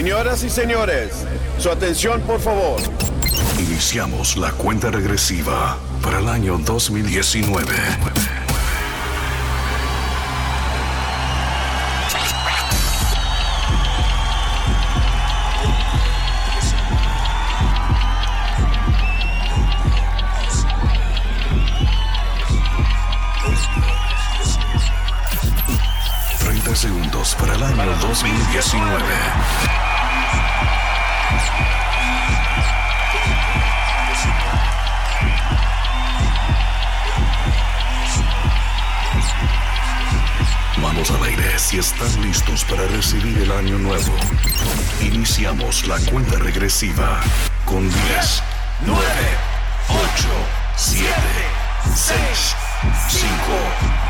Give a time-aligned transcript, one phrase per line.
[0.00, 1.12] Señoras y señores,
[1.58, 2.80] su atención por favor.
[3.58, 7.70] Iniciamos la cuenta regresiva para el año 2019.
[26.74, 29.79] segundos para el año 2019.
[41.70, 44.12] Si están listos para recibir el año nuevo,
[45.00, 47.20] iniciamos la cuenta regresiva
[47.64, 48.42] con 10,
[48.86, 49.00] 9,
[49.88, 50.02] 8,
[50.74, 51.14] 7,
[51.94, 52.56] 6,
[53.10, 53.28] 5,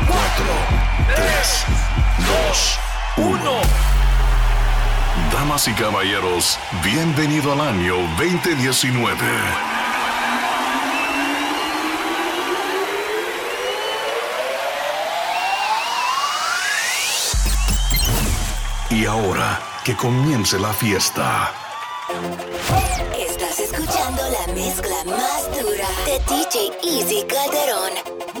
[0.07, 0.21] 4,
[1.15, 1.65] 3,
[2.47, 2.79] 2,
[3.27, 3.51] 1.
[5.31, 9.80] Damas y caballeros, bienvenido al año 2019.
[18.91, 21.53] Y ahora que comience la fiesta.
[23.17, 28.40] Estás escuchando la mezcla más dura de DJ Easy Calderón.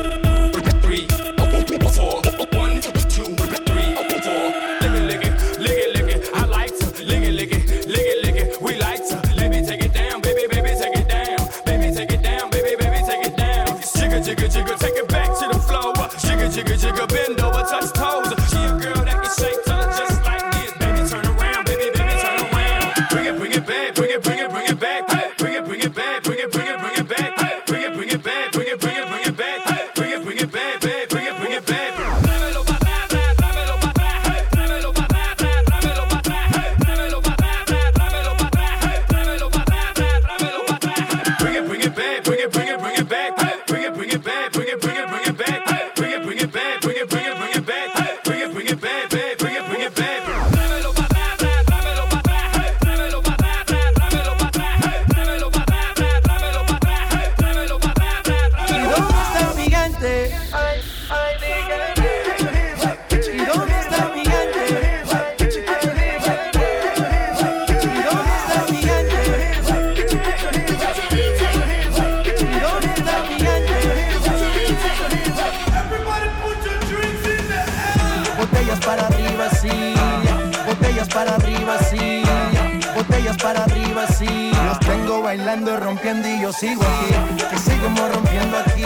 [85.41, 87.43] bailando, rompiendo y yo sigo aquí.
[87.49, 88.83] Que seguimos rompiendo aquí.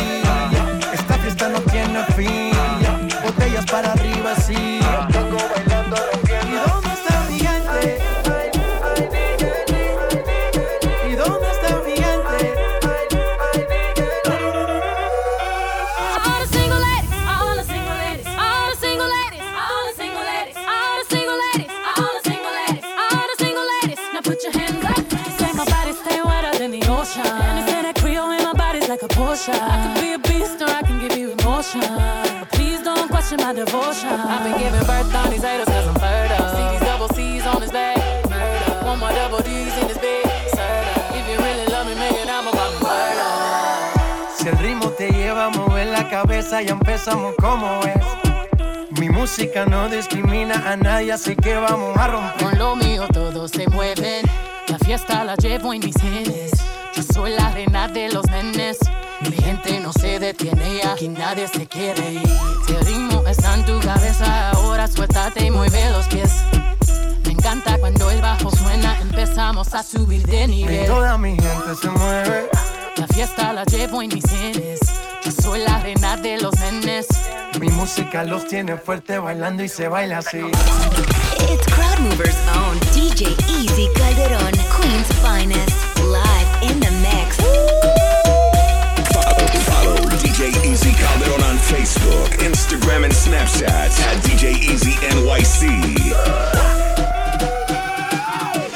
[0.93, 2.51] Esta fiesta no tiene fin.
[3.23, 4.79] Botellas para arriba, sí.
[29.45, 29.61] shine.
[29.61, 31.81] I could be a beast or I can give you emotion.
[31.81, 34.09] But please don't question my devotion.
[34.09, 36.49] I've been giving birth on these haters cause I'm fertile.
[36.55, 37.97] See these double C's on his back.
[38.29, 38.85] Murder.
[38.89, 40.25] One more double D's in his bed.
[41.17, 42.53] If you really love me, make it out my.
[44.37, 48.05] Si el ritmo te lleva a mover la cabeza, ya empezamos como es.
[48.99, 52.47] Mi música no discrimina a nadie, así que vamos a romper.
[52.47, 54.25] Con lo mío todos se mueven.
[54.67, 56.51] La fiesta la llevo en mis genes.
[56.93, 58.77] Yo soy la reina de los nenes.
[59.29, 62.21] Mi gente no se detiene y aquí nadie se quiere ir.
[62.67, 66.31] Si el ritmo está en tu cabeza, ahora suéltate y mueve los pies.
[67.25, 70.85] Me encanta cuando el bajo suena, empezamos a subir de Y nivel.
[70.87, 72.49] toda mi gente se mueve.
[72.97, 74.79] La fiesta la llevo en mis genes.
[75.23, 77.07] Yo soy la reina de los nenes.
[77.59, 80.37] Mi música los tiene fuerte bailando y se baila así.
[81.49, 86.91] It's Crowd Movers own DJ Easy Calderon, Queen's finest, live in the
[90.75, 95.71] Easy Calderon on Facebook, Instagram, and Snapchat at DJ Easy NYC.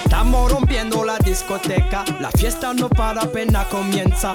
[0.05, 4.31] Estamos rompiendo la discoteca, la fiesta no para apenas comienza.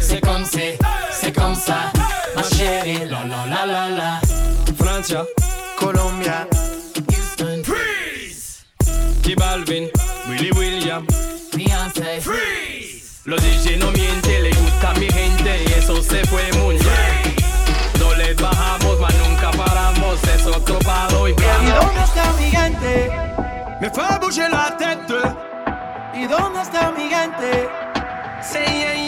[0.00, 0.78] C'est comme c'est,
[1.10, 1.90] c'est comme ça.
[2.36, 4.20] Ma chérie, la la la la la.
[4.78, 5.24] Francia,
[5.76, 6.46] Colombia,
[7.10, 7.64] Houston,
[9.24, 9.88] J Balvin,
[10.28, 11.04] Willy William.
[11.52, 12.20] Beyoncé,
[13.24, 14.51] Los DJ no mienten,
[16.02, 16.78] se fue bien.
[17.98, 23.10] No les bajamos, mas nunca paramos, es otro palo y ¿Y dónde está mi gente?
[23.80, 25.14] Me fait bouger la tête.
[26.14, 27.68] ¿Y dónde está mi gente?
[28.42, 29.01] Say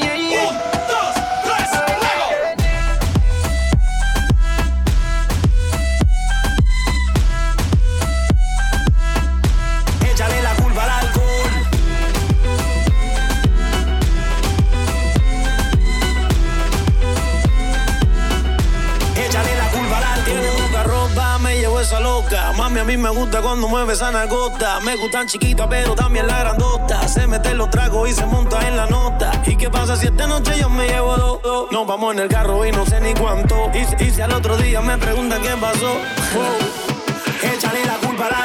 [22.56, 24.78] Mami, a mí me gusta cuando mueve esa nalgota.
[24.80, 27.08] Me gustan chiquitas, pero también la grandota.
[27.08, 29.32] Se mete los tragos y se monta en la nota.
[29.46, 31.42] ¿Y qué pasa si esta noche yo me llevo dos?
[31.42, 31.72] dos?
[31.72, 33.56] Nos vamos en el carro y no sé ni cuánto.
[33.74, 35.94] Y, si- al otro día me preguntan qué pasó.
[36.34, 37.52] Wow.
[37.52, 38.43] Échale la culpa al alcohol.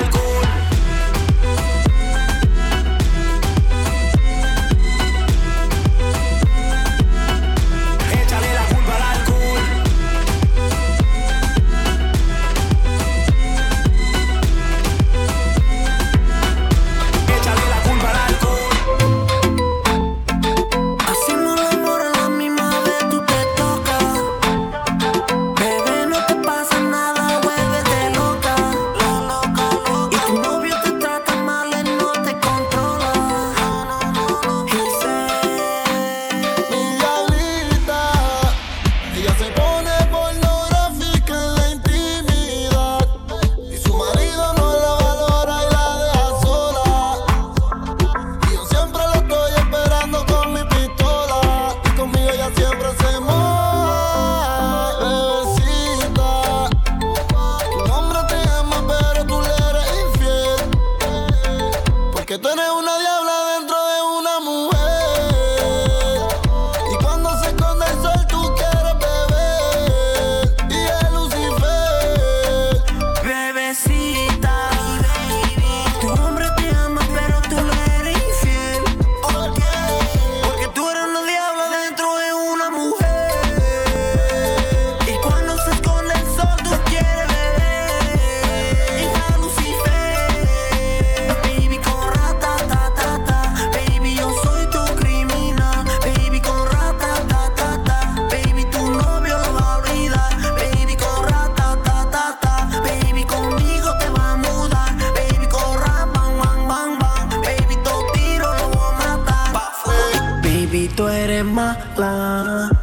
[110.99, 112.78] Tú eres mala.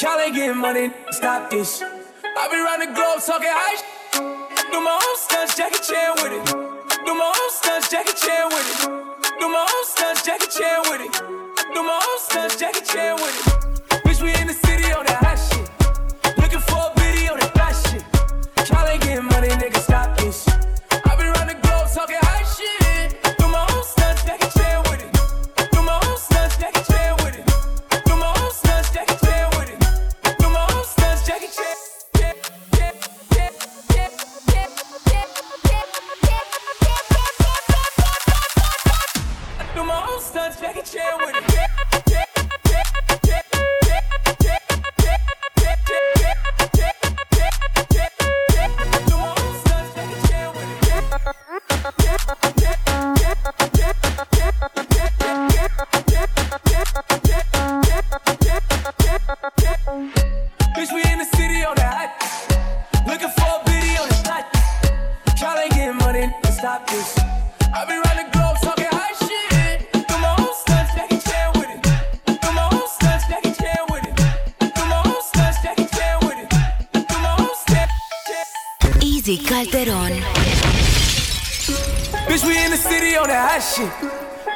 [0.00, 1.80] Y'all ain't getting money, stop this.
[1.82, 3.82] I be round the globe talking high
[4.72, 6.46] Do my own stunts, Jackie Chan with it.
[7.06, 9.40] Do my own stunts, Jackie Chan with it.
[9.40, 11.74] Do my own stunts, Jackie Chan with it.
[11.74, 13.57] Do my own stunts, Jackie Chan with it.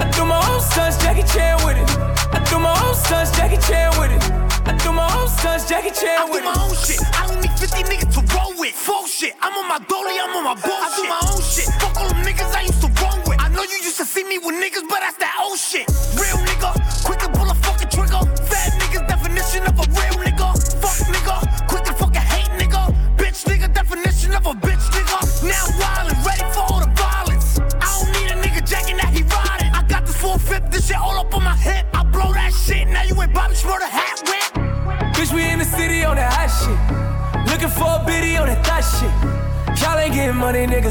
[0.00, 1.88] I do my own stunts, Jackie Chan with it.
[2.32, 4.22] I do my own stunts, Jackie Chan with it.
[4.64, 6.48] I do my own stunts, Jackie Chan with it.
[6.48, 7.00] I do my own shit.
[7.20, 8.72] I don't need 50 niggas to roll with.
[8.74, 9.36] Full shit.
[9.42, 10.88] I'm on my dolly, I'm on my bullshit.
[10.88, 11.68] I do my own shit.
[11.80, 13.40] Fuck all them niggas I used to roll with.
[13.40, 15.89] I know you used to see me with niggas, but that's that old shit.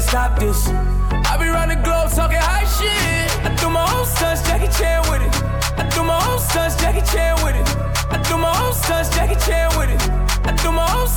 [0.00, 0.99] Nigga, stop this.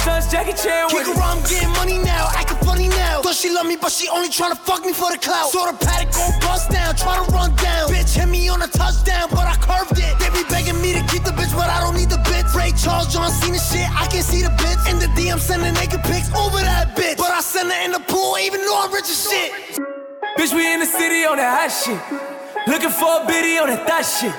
[0.02, 3.22] Stunts, Jackie Chan with Kick around, I'm getting money now, acting funny now.
[3.22, 5.50] Thought she love me, but she only tryna fuck me for the clout.
[5.50, 7.90] Saw the paddock go bust down, try to run down.
[7.90, 10.14] Bitch hit me on a touchdown, but I curved it.
[10.20, 12.50] They be begging me to keep the bitch, but I don't need the bitch.
[12.56, 14.82] Ray Charles, John Cena shit, I can see the bitch.
[14.90, 17.18] In the DM, sending naked pics over that bitch.
[17.18, 19.52] But I send her in the pool, even though I'm rich as shit.
[20.38, 22.02] Bitch, we in the city on that hot shit.
[22.68, 24.34] Looking for a video on that thot shit.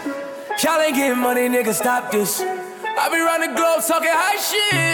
[0.62, 2.40] Y'all ain't getting money, nigga, stop this.
[2.40, 4.93] I be round the globe talking high shit.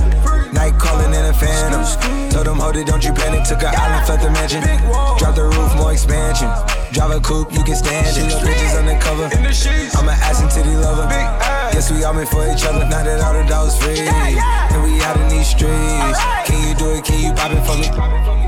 [2.71, 3.43] Hold it, don't you panic.
[3.43, 4.61] Took an island, left the mansion.
[5.19, 6.47] Drop the roof, more expansion.
[6.93, 8.31] Drive a coupe, you can stand it.
[8.39, 9.27] Bitches undercover.
[9.97, 11.07] I'm an ass and titty lover.
[11.71, 12.87] Guess we all meant for each other.
[12.87, 13.99] Now that all the dogs free.
[13.99, 16.19] And we out in these streets.
[16.47, 17.03] Can you do it?
[17.03, 17.87] Can you pop it for me?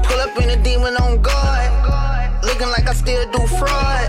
[0.07, 1.71] Pull up in a demon on guard.
[2.43, 4.07] Looking like I still do fraud.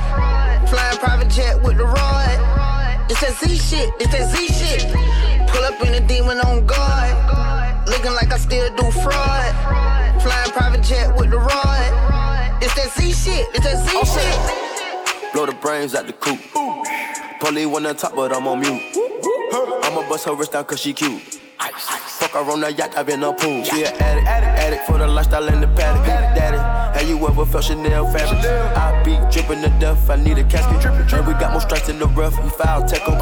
[0.68, 2.38] Flying private jet with the rod.
[3.11, 4.90] It's that Z shit, it's that Z shit.
[5.50, 7.14] Pull up in a demon on guard.
[7.87, 10.03] Looking like I still do fraud.
[13.25, 15.33] Shit, it's that Z shit.
[15.33, 16.40] Blow the brains out the coop.
[17.40, 18.83] Polly one on top, but I'm on mute.
[19.85, 21.40] I'ma bust her wrist down cause she cute.
[22.19, 23.64] Fuck her on the yacht, I've been a pool.
[23.64, 26.04] She an addict, addict, addict for the lifestyle and the paddock.
[26.37, 28.45] Daddy, how you ever felt Chanel fabric?
[28.76, 30.85] I be dripping to death, I need a casket.
[31.12, 33.14] And we got more strikes in the rough, we foul tech 'em.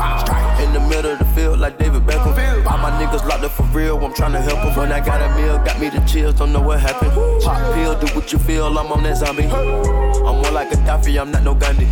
[0.62, 2.61] In the middle of the field, like David Beckham.
[2.82, 4.74] My niggas locked up for real, I'm tryna help 'em.
[4.76, 7.12] When I got a meal, got me the chills, don't know what happened.
[7.44, 9.46] Pop pill, do what you feel, I'm on that zombie.
[9.46, 11.86] I'm more like a Daffy, I'm not no Gandhi.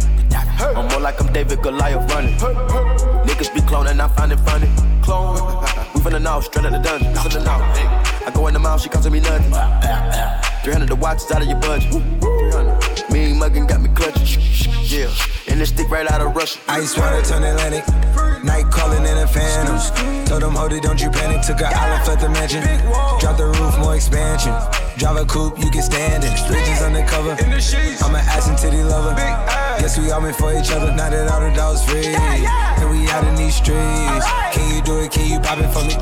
[0.76, 2.37] I'm more like I'm David Goliath running.
[3.25, 4.68] Niggas be cloning, I find it funny.
[5.02, 5.37] Clone,
[5.94, 7.14] we finna know, straight out the dungeon.
[7.14, 8.26] Finna know.
[8.26, 9.52] I go in the mouth, she costing me nothing.
[10.64, 12.80] 300 the watch is out of your budget.
[13.12, 14.43] Mean muggin' got me clutching.
[14.85, 15.11] Yeah,
[15.49, 16.61] and this stick right out of Russia.
[16.69, 17.85] Ice water turn Atlantic.
[18.43, 19.79] Night calling in a phantom.
[20.26, 21.43] Told them, hold it, don't you panic.
[21.43, 22.62] Took an island, left the mansion.
[23.21, 24.55] Drop the roof, more expansion.
[24.97, 26.33] Drive a coupe, you can stand it.
[26.49, 27.33] Bridges undercover.
[27.33, 29.14] I'm an ass and titty lover.
[29.81, 30.93] Guess we all meant for each other.
[30.93, 32.07] Now that all the dogs free.
[32.07, 34.26] And we out in these streets.
[34.52, 35.11] Can you do it?
[35.12, 35.95] Can you pop it for me?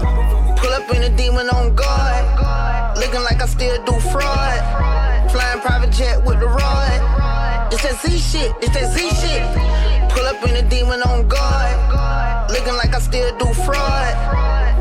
[0.56, 2.96] Pull up in a demon on guard.
[2.98, 4.97] Looking like I still do fraud.
[5.30, 7.72] Flying private jet with the rod.
[7.72, 9.44] It's that Z shit, it's that Z shit.
[10.10, 12.50] Pull up in a demon on guard.
[12.50, 14.14] Looking like I still do fraud.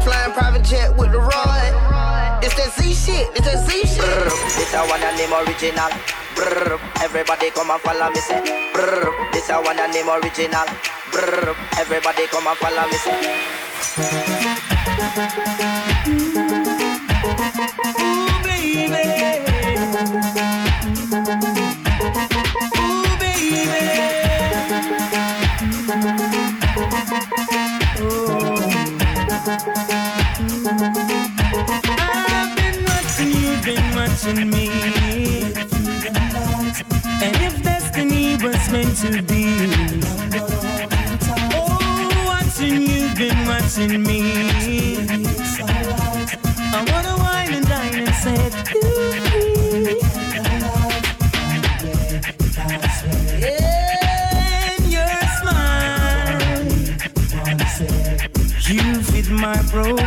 [0.03, 2.43] Flying private jet with the rod.
[2.43, 3.99] It's that Z shit, it's that Z shit.
[4.55, 5.91] This a one and name original.
[6.35, 8.39] Brr, everybody come and follow me say.
[8.73, 10.65] Brr, this a one and name original.
[11.11, 13.47] Brr, everybody come and follow me say.
[34.17, 34.67] Watching me.
[37.21, 39.45] And if destiny was meant to be,
[41.53, 44.21] oh, watching you, been watching me.
[46.73, 48.89] I wanna wine and dine and free.
[53.43, 56.41] And your smile,
[58.67, 60.06] you fit my profile.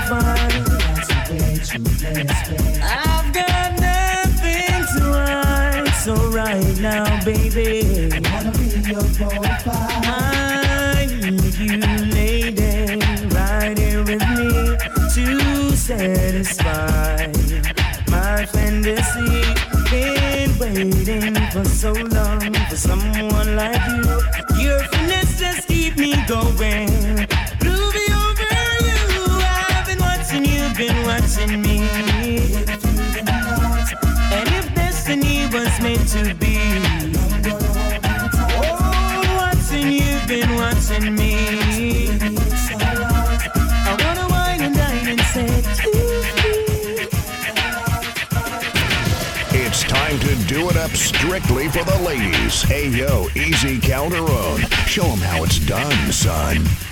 [21.80, 24.62] So long for someone like you.
[24.62, 26.69] Your finesse just keep me going.
[51.14, 52.62] Strictly for the ladies.
[52.62, 54.61] Hey yo, Easy Calderon.
[54.87, 56.89] Show them how it's done, son.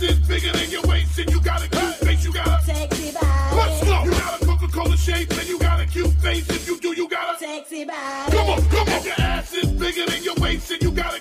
[0.00, 2.24] waist is bigger than your waist, and you got a cute face.
[2.24, 3.56] You got a sexy body.
[3.56, 4.04] Let's go.
[4.04, 6.48] You got a Coca-Cola shape, and you got a cute face.
[6.48, 8.32] If you do, you got a sexy body.
[8.32, 8.88] Come on, come on.
[8.88, 11.20] If your ass is bigger than your waist, and you got a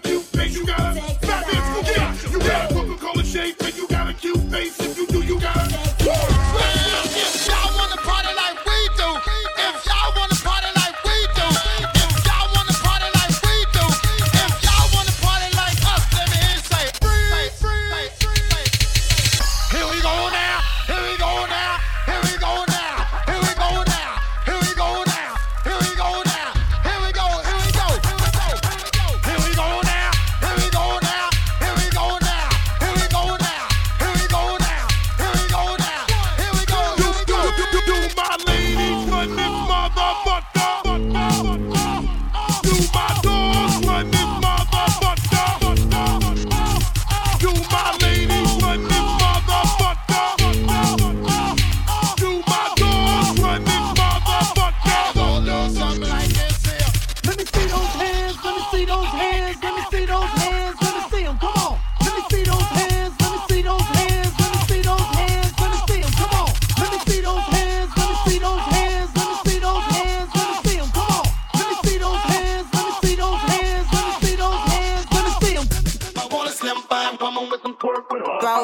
[77.79, 77.93] Throw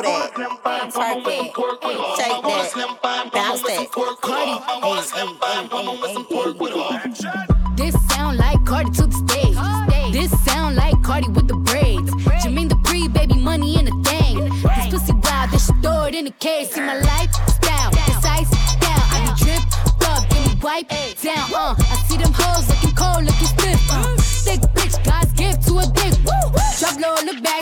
[0.02, 0.34] that.
[0.36, 1.48] Twerk that.
[2.18, 3.32] Shake that.
[3.32, 3.88] Bounce that.
[4.22, 4.56] Cardi,
[7.78, 9.56] This sound like Cardi to the stage.
[10.12, 12.12] This sound like Cardi with the braids.
[12.44, 14.50] Jermaine the pre baby money in a thing.
[14.50, 16.72] This pussy wild, they should throw it in a case.
[16.72, 17.55] See my lifestyle,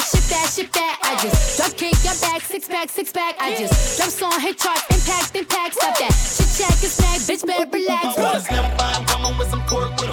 [0.04, 1.00] shit that, shit that.
[1.04, 3.36] I just drop kick, your back, six pack, six pack.
[3.40, 5.76] I just drop song, hit charts, impact, impact.
[5.76, 6.14] Stop that.
[6.14, 8.18] Shit check, it's snack, bitch, better relax.
[8.18, 10.13] I want a slim fine woman with some pork with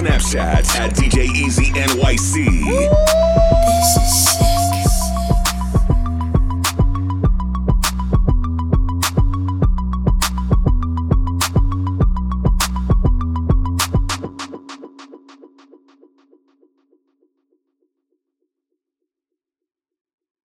[0.00, 3.09] Snapchat at DJ Easy NYC.